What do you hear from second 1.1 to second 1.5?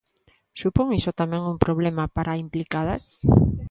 tamén